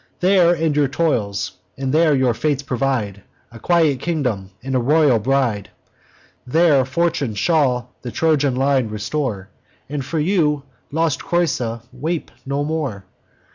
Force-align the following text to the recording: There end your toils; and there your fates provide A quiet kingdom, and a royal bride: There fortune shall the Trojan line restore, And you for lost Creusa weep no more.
There 0.19 0.55
end 0.55 0.75
your 0.77 0.87
toils; 0.87 1.51
and 1.77 1.93
there 1.93 2.15
your 2.15 2.33
fates 2.33 2.63
provide 2.63 3.21
A 3.51 3.59
quiet 3.59 3.99
kingdom, 3.99 4.49
and 4.63 4.73
a 4.73 4.79
royal 4.79 5.19
bride: 5.19 5.69
There 6.47 6.83
fortune 6.85 7.35
shall 7.35 7.91
the 8.01 8.09
Trojan 8.09 8.55
line 8.55 8.89
restore, 8.89 9.49
And 9.87 10.03
you 10.13 10.63
for 10.65 10.91
lost 10.91 11.21
Creusa 11.23 11.83
weep 11.93 12.31
no 12.47 12.63
more. 12.65 13.03